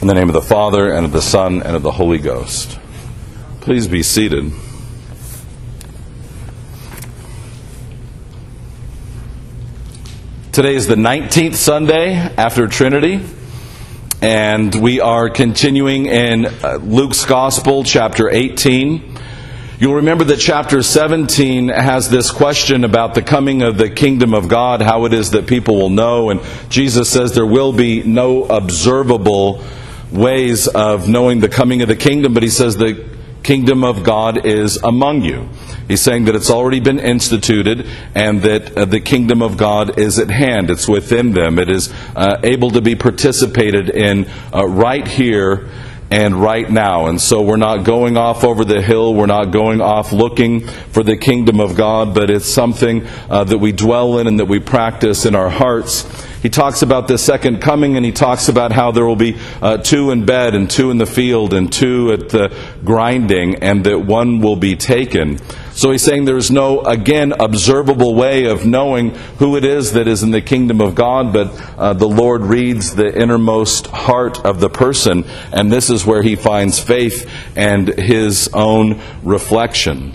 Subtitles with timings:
[0.00, 2.78] In the name of the Father, and of the Son, and of the Holy Ghost.
[3.62, 4.52] Please be seated.
[10.52, 13.24] Today is the 19th Sunday after Trinity,
[14.22, 19.18] and we are continuing in uh, Luke's Gospel, chapter 18.
[19.80, 24.46] You'll remember that chapter 17 has this question about the coming of the kingdom of
[24.48, 28.44] God, how it is that people will know, and Jesus says there will be no
[28.44, 29.64] observable
[30.10, 34.44] ways of knowing the coming of the kingdom, but he says the kingdom of God
[34.44, 35.48] is among you.
[35.88, 40.18] He's saying that it's already been instituted and that uh, the kingdom of God is
[40.18, 40.70] at hand.
[40.70, 41.58] It's within them.
[41.58, 45.68] It is uh, able to be participated in uh, right here
[46.10, 47.06] and right now.
[47.06, 49.14] And so we're not going off over the hill.
[49.14, 53.58] We're not going off looking for the kingdom of God, but it's something uh, that
[53.58, 56.06] we dwell in and that we practice in our hearts.
[56.42, 59.78] He talks about the second coming and he talks about how there will be uh,
[59.78, 64.00] two in bed and two in the field and two at the grinding and that
[64.00, 65.38] one will be taken.
[65.72, 70.22] So he's saying there's no, again, observable way of knowing who it is that is
[70.22, 74.68] in the kingdom of God, but uh, the Lord reads the innermost heart of the
[74.68, 80.14] person, and this is where he finds faith and his own reflection.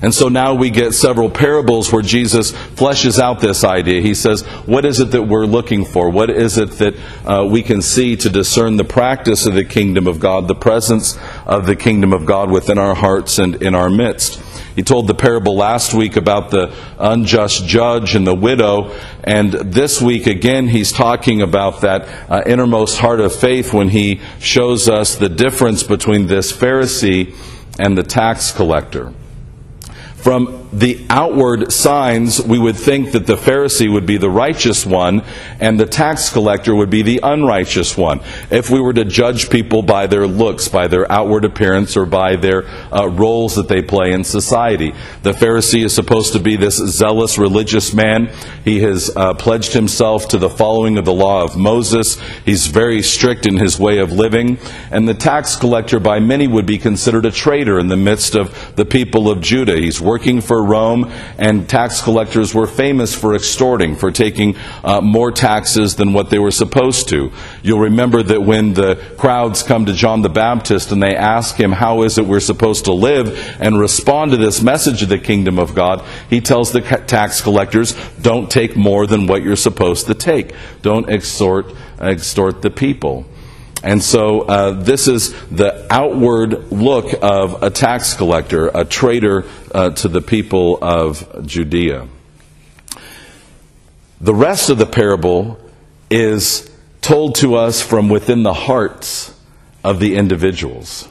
[0.00, 4.00] And so now we get several parables where Jesus fleshes out this idea.
[4.00, 6.10] He says, What is it that we're looking for?
[6.10, 10.06] What is it that uh, we can see to discern the practice of the kingdom
[10.06, 13.90] of God, the presence of the kingdom of God within our hearts and in our
[13.90, 14.40] midst?
[14.76, 20.00] He told the parable last week about the unjust judge and the widow, and this
[20.00, 25.16] week again he's talking about that uh, innermost heart of faith when he shows us
[25.16, 27.34] the difference between this Pharisee
[27.80, 29.12] and the tax collector.
[30.28, 35.22] From the outward signs, we would think that the Pharisee would be the righteous one
[35.60, 38.20] and the tax collector would be the unrighteous one.
[38.50, 42.36] If we were to judge people by their looks, by their outward appearance, or by
[42.36, 44.92] their uh, roles that they play in society,
[45.22, 48.30] the Pharisee is supposed to be this zealous religious man.
[48.64, 52.20] He has uh, pledged himself to the following of the law of Moses.
[52.44, 54.58] He's very strict in his way of living.
[54.90, 58.76] And the tax collector, by many, would be considered a traitor in the midst of
[58.76, 59.76] the people of Judah.
[59.76, 65.30] He's working for Rome, and tax collectors were famous for extorting, for taking uh, more
[65.30, 67.32] taxes than what they were supposed to.
[67.62, 71.72] You'll remember that when the crowds come to John the Baptist and they ask him,
[71.72, 73.56] How is it we're supposed to live?
[73.60, 77.94] and respond to this message of the kingdom of God, he tells the tax collectors,
[78.20, 80.54] Don't take more than what you're supposed to take.
[80.82, 81.66] Don't extort,
[82.00, 83.26] extort the people.
[83.82, 89.90] And so uh, this is the outward look of a tax collector, a traitor uh,
[89.90, 92.08] to the people of Judea.
[94.20, 95.60] The rest of the parable
[96.10, 96.68] is
[97.00, 99.32] told to us from within the hearts
[99.84, 101.08] of the individuals.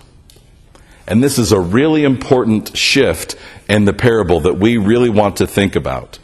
[1.08, 3.38] And this is a really important shift
[3.70, 6.20] in the parable that we really want to think about.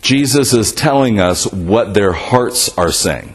[0.00, 3.34] Jesus is telling us what their hearts are saying.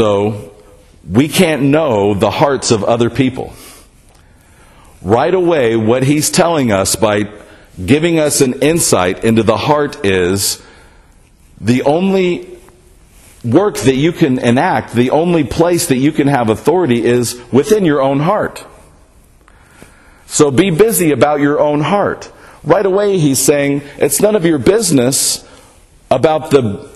[0.00, 0.54] So
[1.06, 3.52] we can't know the hearts of other people.
[5.02, 7.30] Right away, what he's telling us by
[7.84, 10.62] giving us an insight into the heart is
[11.60, 12.48] the only
[13.44, 17.84] work that you can enact, the only place that you can have authority is within
[17.84, 18.64] your own heart.
[20.24, 22.32] So be busy about your own heart.
[22.64, 25.46] Right away, he's saying it's none of your business
[26.10, 26.88] about the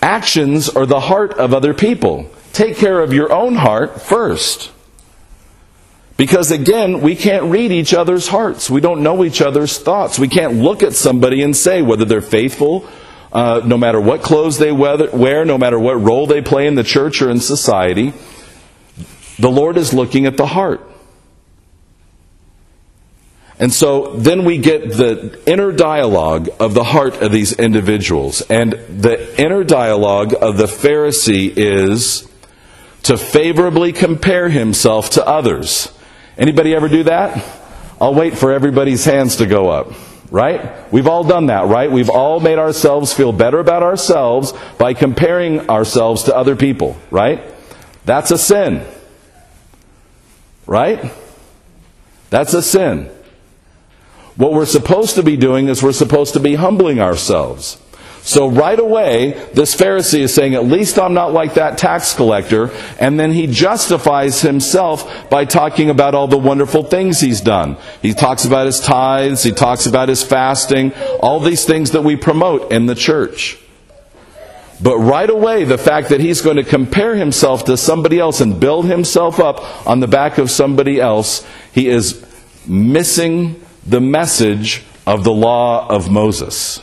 [0.00, 2.30] actions or the heart of other people.
[2.56, 4.72] Take care of your own heart first.
[6.16, 8.70] Because again, we can't read each other's hearts.
[8.70, 10.18] We don't know each other's thoughts.
[10.18, 12.88] We can't look at somebody and say whether they're faithful,
[13.30, 16.82] uh, no matter what clothes they wear, no matter what role they play in the
[16.82, 18.14] church or in society.
[19.38, 20.80] The Lord is looking at the heart.
[23.58, 28.40] And so then we get the inner dialogue of the heart of these individuals.
[28.40, 32.26] And the inner dialogue of the Pharisee is
[33.06, 35.92] to favorably compare himself to others.
[36.36, 37.44] Anybody ever do that?
[38.00, 39.92] I'll wait for everybody's hands to go up.
[40.30, 40.92] Right?
[40.92, 41.90] We've all done that, right?
[41.90, 47.40] We've all made ourselves feel better about ourselves by comparing ourselves to other people, right?
[48.04, 48.84] That's a sin.
[50.66, 51.12] Right?
[52.30, 53.08] That's a sin.
[54.34, 57.80] What we're supposed to be doing is we're supposed to be humbling ourselves.
[58.26, 62.72] So right away, this Pharisee is saying, at least I'm not like that tax collector.
[62.98, 67.76] And then he justifies himself by talking about all the wonderful things he's done.
[68.02, 72.16] He talks about his tithes, he talks about his fasting, all these things that we
[72.16, 73.58] promote in the church.
[74.82, 78.58] But right away, the fact that he's going to compare himself to somebody else and
[78.58, 82.26] build himself up on the back of somebody else, he is
[82.66, 86.82] missing the message of the law of Moses.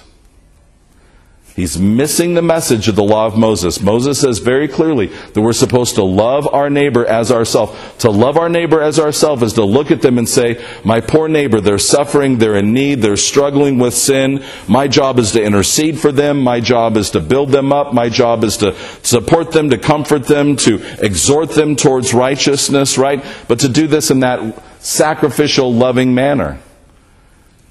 [1.56, 3.80] He's missing the message of the law of Moses.
[3.80, 7.78] Moses says very clearly that we're supposed to love our neighbor as ourselves.
[8.00, 11.28] To love our neighbor as ourselves is to look at them and say, My poor
[11.28, 14.44] neighbor, they're suffering, they're in need, they're struggling with sin.
[14.68, 16.42] My job is to intercede for them.
[16.42, 17.94] My job is to build them up.
[17.94, 23.24] My job is to support them, to comfort them, to exhort them towards righteousness, right?
[23.48, 26.60] But to do this in that sacrificial, loving manner.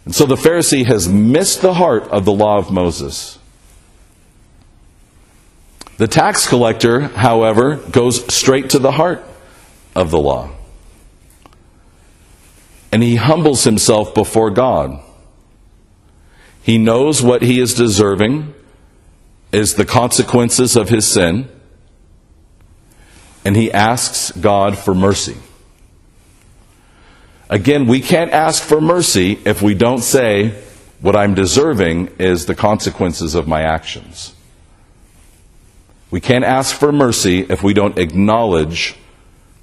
[0.05, 3.41] And so the Pharisee has missed the heart of the law of Moses.
[6.03, 9.25] The tax collector, however, goes straight to the heart
[9.95, 10.51] of the law.
[12.91, 15.01] And he humbles himself before God.
[16.61, 18.53] He knows what he is deserving
[19.53, 21.49] is the consequences of his sin,
[23.45, 25.37] and he asks God for mercy.
[27.49, 30.61] Again, we can't ask for mercy if we don't say,
[31.01, 34.35] What I'm deserving is the consequences of my actions.
[36.13, 38.97] We can't ask for mercy if we don't acknowledge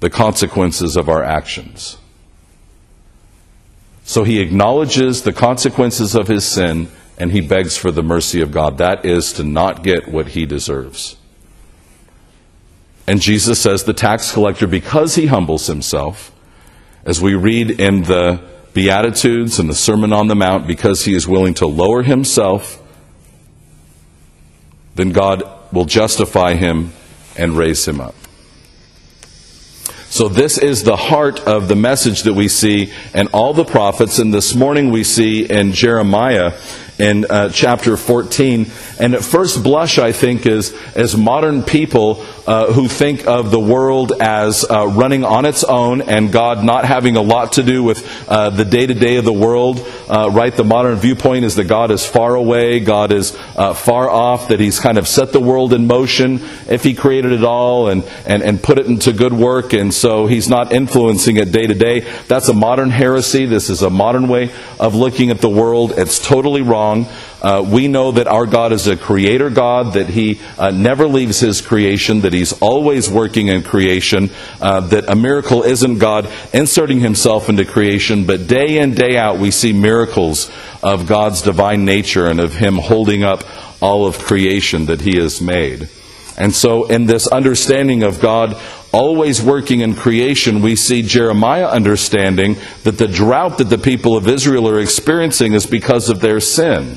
[0.00, 1.96] the consequences of our actions.
[4.02, 8.50] So he acknowledges the consequences of his sin and he begs for the mercy of
[8.50, 8.78] God.
[8.78, 11.16] That is to not get what he deserves.
[13.06, 16.32] And Jesus says the tax collector, because he humbles himself,
[17.04, 18.42] as we read in the
[18.74, 22.82] Beatitudes and the Sermon on the Mount, because he is willing to lower himself,
[24.96, 26.92] then God will justify him
[27.36, 28.14] and raise him up.
[30.10, 34.18] So, this is the heart of the message that we see in all the prophets.
[34.18, 36.58] And this morning we see in Jeremiah
[36.98, 38.66] in uh, chapter 14.
[39.00, 43.58] And at first blush, I think, is as modern people uh, who think of the
[43.58, 47.82] world as uh, running on its own and God not having a lot to do
[47.82, 50.54] with uh, the day to day of the world, uh, right?
[50.54, 54.60] The modern viewpoint is that God is far away, God is uh, far off, that
[54.60, 58.42] He's kind of set the world in motion if He created it all and, and,
[58.42, 62.00] and put it into good work, and so He's not influencing it day to day.
[62.28, 63.46] That's a modern heresy.
[63.46, 65.92] This is a modern way of looking at the world.
[65.96, 67.06] It's totally wrong.
[67.42, 71.40] Uh, we know that our God is a creator God, that He uh, never leaves
[71.40, 77.00] His creation, that He's always working in creation, uh, that a miracle isn't God inserting
[77.00, 80.50] Himself into creation, but day in, day out, we see miracles
[80.82, 83.42] of God's divine nature and of Him holding up
[83.82, 85.88] all of creation that He has made.
[86.36, 88.56] And so, in this understanding of God
[88.92, 94.28] always working in creation, we see Jeremiah understanding that the drought that the people of
[94.28, 96.96] Israel are experiencing is because of their sin.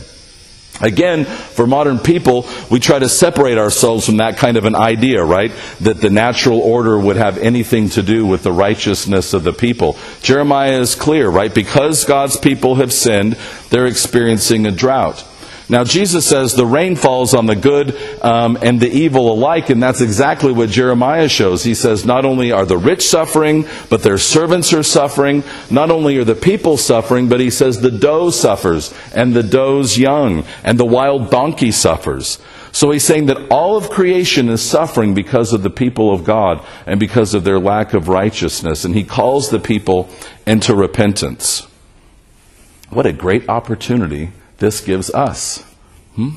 [0.84, 5.24] Again, for modern people, we try to separate ourselves from that kind of an idea,
[5.24, 5.52] right?
[5.80, 9.98] That the natural order would have anything to do with the righteousness of the people.
[10.22, 11.54] Jeremiah is clear, right?
[11.54, 13.38] Because God's people have sinned,
[13.70, 15.24] they're experiencing a drought.
[15.74, 19.82] Now, Jesus says the rain falls on the good um, and the evil alike, and
[19.82, 21.64] that's exactly what Jeremiah shows.
[21.64, 25.44] He says not only are the rich suffering, but their servants are suffering.
[25.72, 29.98] Not only are the people suffering, but he says the doe suffers, and the doe's
[29.98, 32.38] young, and the wild donkey suffers.
[32.72, 36.64] So he's saying that all of creation is suffering because of the people of God
[36.86, 40.08] and because of their lack of righteousness, and he calls the people
[40.46, 41.66] into repentance.
[42.92, 45.66] What a great opportunity this gives us.
[46.16, 46.30] Hmm?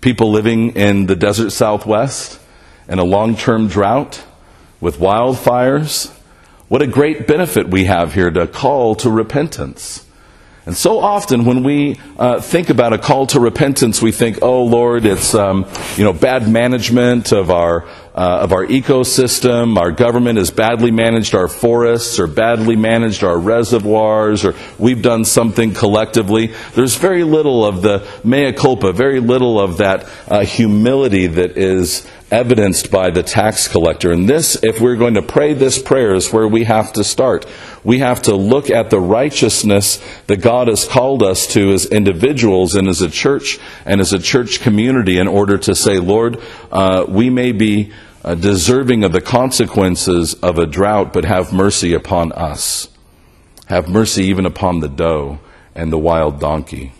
[0.00, 2.40] People living in the desert southwest
[2.88, 4.24] in a long term drought
[4.80, 6.10] with wildfires.
[6.68, 10.06] What a great benefit we have here to call to repentance.
[10.64, 14.62] And so often when we uh, think about a call to repentance, we think, oh
[14.62, 15.66] Lord, it's um,
[15.96, 19.76] you know bad management of our uh, of our ecosystem.
[19.76, 25.24] Our government has badly managed our forests, or badly managed our reservoirs, or we've done
[25.24, 26.54] something collectively.
[26.74, 32.06] There's very little of the mea culpa, very little of that uh, humility that is
[32.32, 34.10] evidenced by the tax collector.
[34.10, 37.46] And this, if we're going to pray this prayer, is where we have to start.
[37.84, 42.74] We have to look at the righteousness that God has called us to as individuals
[42.74, 47.04] and as a church and as a church community in order to say, Lord, uh,
[47.06, 47.92] we may be
[48.24, 52.88] uh, deserving of the consequences of a drought, but have mercy upon us.
[53.66, 55.38] Have mercy even upon the doe
[55.74, 56.92] and the wild donkey.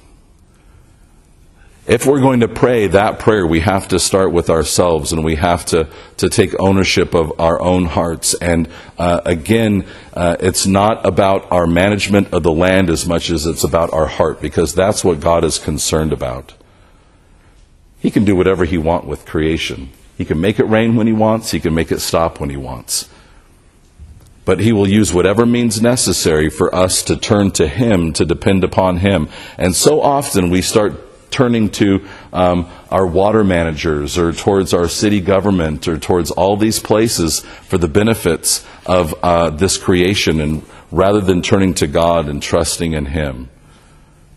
[1.85, 5.35] If we're going to pray that prayer, we have to start with ourselves and we
[5.35, 8.35] have to, to take ownership of our own hearts.
[8.35, 9.85] And uh, again,
[10.15, 14.07] uh, it's not about our management of the land as much as it's about our
[14.07, 16.55] heart, because that's what God is concerned about.
[17.99, 19.91] He can do whatever he wants with creation.
[20.17, 22.57] He can make it rain when he wants, he can make it stop when he
[22.57, 23.09] wants.
[24.45, 28.63] But he will use whatever means necessary for us to turn to him, to depend
[28.63, 29.29] upon him.
[29.59, 35.21] And so often we start turning to um, our water managers or towards our city
[35.21, 41.21] government or towards all these places for the benefits of uh, this creation, and rather
[41.21, 43.49] than turning to God and trusting in Him.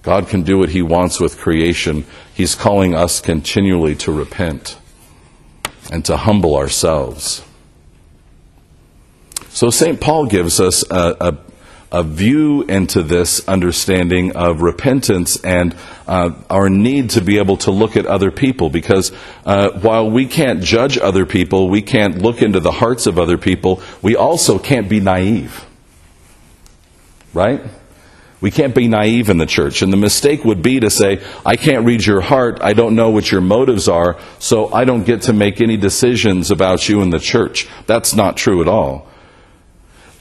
[0.01, 2.05] God can do what He wants with creation.
[2.33, 4.77] He's calling us continually to repent
[5.91, 7.43] and to humble ourselves.
[9.49, 10.01] So, St.
[10.01, 11.37] Paul gives us a, a,
[11.95, 15.75] a, view into this understanding of repentance and
[16.07, 18.69] uh, our need to be able to look at other people.
[18.69, 19.11] Because
[19.45, 23.37] uh, while we can't judge other people, we can't look into the hearts of other
[23.37, 25.65] people, we also can't be naive.
[27.33, 27.61] Right?
[28.41, 29.81] We can't be naive in the church.
[29.81, 33.09] And the mistake would be to say, I can't read your heart, I don't know
[33.09, 37.09] what your motives are, so I don't get to make any decisions about you in
[37.09, 37.67] the church.
[37.87, 39.07] That's not true at all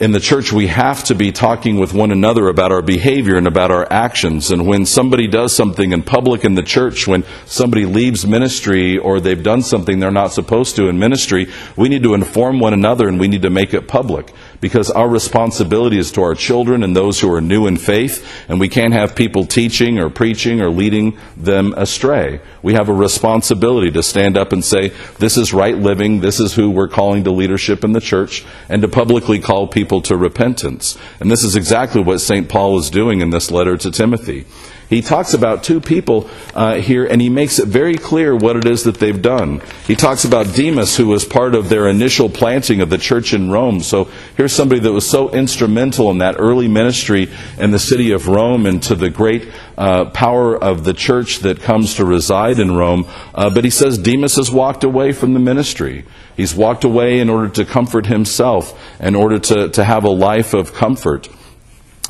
[0.01, 3.47] in the church, we have to be talking with one another about our behavior and
[3.47, 4.51] about our actions.
[4.51, 9.21] And when somebody does something in public in the church, when somebody leaves ministry or
[9.21, 11.47] they've done something they're not supposed to in ministry,
[11.77, 14.33] we need to inform one another and we need to make it public
[14.65, 18.59] because our responsibility is to our children and those who are new in faith, and
[18.59, 22.41] we can't have people teaching or preaching or leading them astray.
[22.63, 26.55] We have a responsibility to stand up and say, this is right living, this is
[26.55, 30.97] who we're calling to leadership in the church, and to publicly call people to repentance.
[31.21, 32.49] And this is exactly what St.
[32.49, 34.47] Paul is doing in this letter to Timothy
[34.89, 38.67] he talks about two people uh, here, and he makes it very clear what it
[38.67, 39.63] is that they've done.
[39.87, 43.51] He talks about Demas, who was part of their initial planting of the church in
[43.51, 43.81] Rome.
[43.81, 48.29] So here's somebody that was so instrumental in that early ministry in the city of
[48.29, 52.77] Rome and to the great uh, power of the church that comes to reside in
[52.77, 53.07] Rome.
[53.35, 56.05] Uh, but he says Demas has walked away from the ministry.
[56.37, 60.53] He's walked away in order to comfort himself, in order to, to have a life
[60.53, 61.29] of comfort.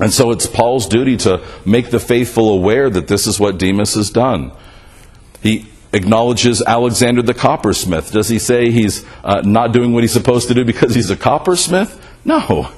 [0.01, 3.95] And so it's Paul's duty to make the faithful aware that this is what Demas
[3.95, 4.53] has done.
[5.41, 8.11] He acknowledges Alexander the coppersmith.
[8.11, 11.17] Does he say he's uh, not doing what he's supposed to do because he's a
[11.17, 12.01] coppersmith?
[12.25, 12.73] No.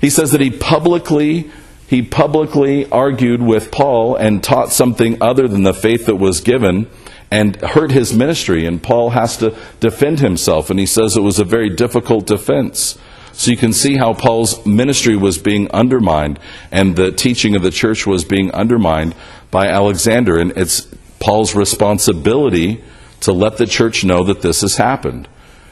[0.00, 1.50] He says that he publicly
[1.86, 6.88] he publicly argued with Paul and taught something other than the faith that was given
[7.30, 11.38] and hurt his ministry and Paul has to defend himself and he says it was
[11.38, 12.98] a very difficult defense.
[13.34, 16.38] So you can see how Paul's ministry was being undermined
[16.70, 19.14] and the teaching of the church was being undermined
[19.50, 20.38] by Alexander.
[20.38, 20.86] And it's
[21.18, 22.82] Paul's responsibility
[23.20, 25.28] to let the church know that this has happened.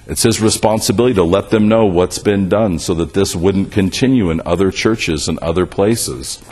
[0.06, 4.30] It's his responsibility to let them know what's been done so that this wouldn't continue
[4.30, 6.42] in other churches and other places.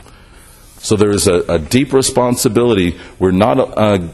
[0.78, 2.98] So there is a, a deep responsibility.
[3.18, 4.08] We're not uh,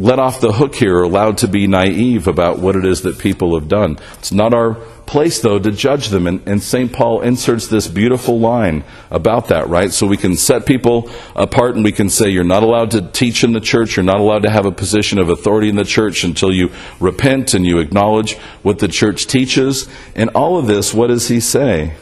[0.00, 3.18] let off the hook here or allowed to be naive about what it is that
[3.18, 3.98] people have done.
[4.18, 4.74] It's not our
[5.06, 6.26] place, though, to judge them.
[6.26, 6.92] And, and St.
[6.92, 9.92] Paul inserts this beautiful line about that, right?
[9.92, 13.44] So we can set people apart and we can say, you're not allowed to teach
[13.44, 16.24] in the church, you're not allowed to have a position of authority in the church
[16.24, 16.70] until you
[17.00, 19.88] repent and you acknowledge what the church teaches.
[20.14, 21.94] And all of this, what does he say?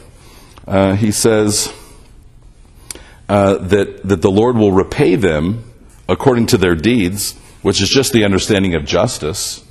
[0.67, 1.73] Uh, he says
[3.27, 5.63] uh, that, that the Lord will repay them
[6.07, 9.65] according to their deeds, which is just the understanding of justice.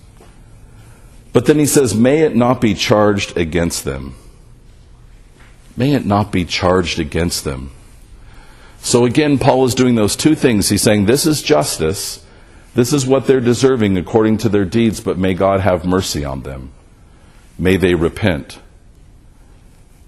[1.32, 4.14] But then he says, May it not be charged against them.
[5.76, 7.70] May it not be charged against them.
[8.80, 10.68] So again, Paul is doing those two things.
[10.68, 12.24] He's saying, This is justice.
[12.74, 16.42] This is what they're deserving according to their deeds, but may God have mercy on
[16.42, 16.72] them.
[17.58, 18.60] May they repent.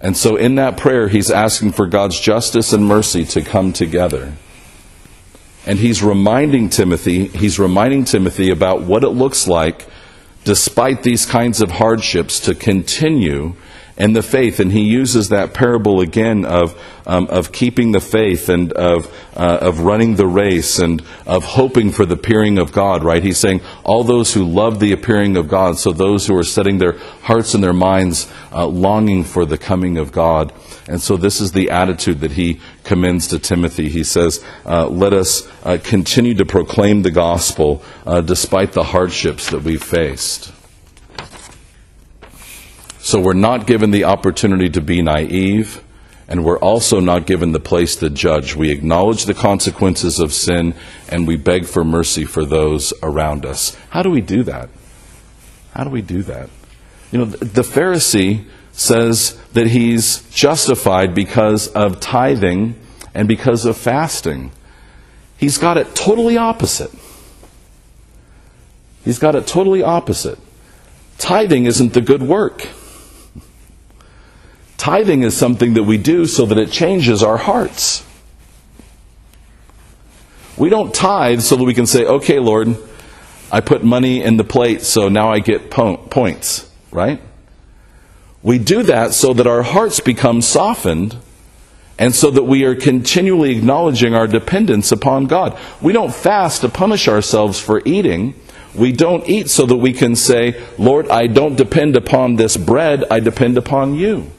[0.01, 4.33] And so in that prayer, he's asking for God's justice and mercy to come together.
[5.67, 9.87] And he's reminding Timothy, he's reminding Timothy about what it looks like
[10.45, 13.55] despite these kinds of hardships, to continue
[13.97, 14.61] in the faith.
[14.61, 19.59] And he uses that parable again of, um, of keeping the faith and of, uh,
[19.61, 23.23] of running the race and of hoping for the appearing of God, right?
[23.23, 26.79] He's saying, all those who love the appearing of God, so those who are setting
[26.79, 30.53] their hearts and their minds uh, longing for the coming of God.
[30.89, 33.89] And so this is the attitude that he commends to Timothy.
[33.89, 39.51] He says, uh, let us uh, continue to proclaim the gospel uh, despite the hardships
[39.51, 40.53] that we've faced.
[43.03, 45.83] So we're not given the opportunity to be naive,
[46.29, 48.55] and we're also not given the place to judge.
[48.55, 50.75] We acknowledge the consequences of sin,
[51.09, 53.77] and we beg for mercy for those around us.
[53.91, 54.69] How do we do that?
[55.75, 56.49] How do we do that?
[57.11, 62.77] You know, the Pharisee says that he's justified because of tithing
[63.15, 64.53] and because of fasting.
[65.37, 66.93] He's got it totally opposite.
[69.05, 70.39] He's got it totally opposite.
[71.19, 72.69] Tithing isn't the good work.
[74.83, 78.05] Tithing is something that we do so that it changes our hearts.
[80.57, 82.77] We don't tithe so that we can say, okay, Lord,
[83.53, 87.23] I put money in the plate, so now I get po- points, right?
[88.43, 91.17] We do that so that our hearts become softened
[91.97, 95.57] and so that we are continually acknowledging our dependence upon God.
[95.81, 98.35] We don't fast to punish ourselves for eating.
[98.75, 103.05] We don't eat so that we can say, Lord, I don't depend upon this bread,
[103.13, 104.33] I depend upon you.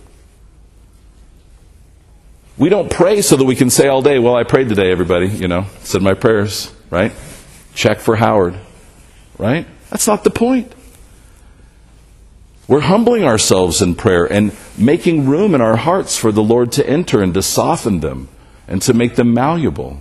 [2.58, 5.28] We don't pray so that we can say all day, well, I prayed today, everybody,
[5.28, 7.12] you know, said my prayers, right?
[7.74, 8.56] Check for Howard,
[9.40, 9.66] right?
[9.90, 10.72] That's not the point.
[12.68, 16.88] We're humbling ourselves in prayer and making room in our hearts for the Lord to
[16.88, 18.30] enter and to soften them
[18.68, 20.00] and to make them malleable.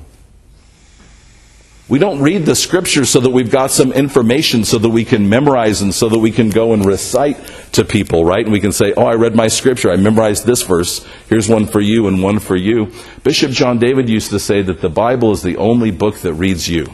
[1.89, 5.29] We don't read the scriptures so that we've got some information so that we can
[5.29, 7.37] memorize and so that we can go and recite
[7.73, 8.45] to people, right?
[8.45, 9.91] And we can say, Oh, I read my scripture.
[9.91, 11.07] I memorized this verse.
[11.29, 12.93] Here's one for you and one for you.
[13.25, 16.69] Bishop John David used to say that the Bible is the only book that reads
[16.69, 16.87] you.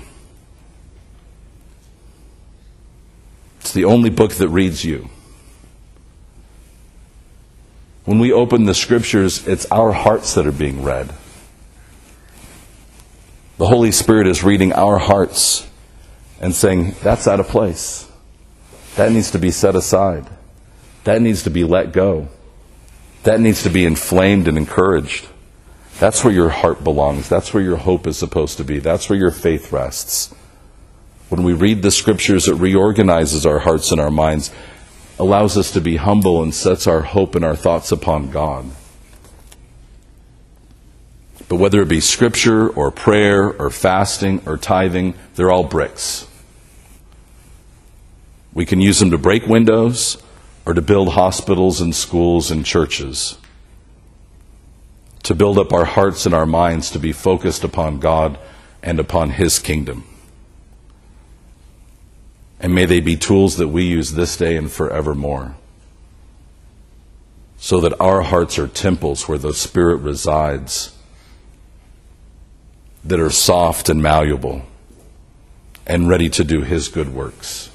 [3.60, 5.10] It's the only book that reads you.
[8.06, 11.12] When we open the scriptures, it's our hearts that are being read.
[13.58, 15.68] The Holy Spirit is reading our hearts
[16.40, 18.08] and saying, that's out of place.
[18.94, 20.26] That needs to be set aside.
[21.02, 22.28] That needs to be let go.
[23.24, 25.26] That needs to be inflamed and encouraged.
[25.98, 27.28] That's where your heart belongs.
[27.28, 28.78] That's where your hope is supposed to be.
[28.78, 30.32] That's where your faith rests.
[31.28, 34.52] When we read the scriptures, it reorganizes our hearts and our minds
[35.18, 38.66] allows us to be humble and sets our hope and our thoughts upon God.
[41.48, 46.26] But whether it be scripture or prayer or fasting or tithing, they're all bricks.
[48.52, 50.22] We can use them to break windows
[50.66, 53.38] or to build hospitals and schools and churches.
[55.22, 58.38] To build up our hearts and our minds to be focused upon God
[58.82, 60.04] and upon His kingdom.
[62.60, 65.54] And may they be tools that we use this day and forevermore.
[67.56, 70.96] So that our hearts are temples where the Spirit resides,
[73.04, 74.62] that are soft and malleable
[75.86, 77.67] and ready to do His good works.